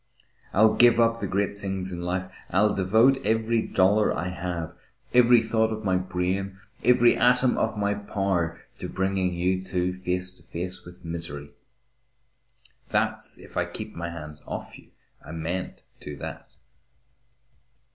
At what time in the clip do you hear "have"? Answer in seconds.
4.29-4.73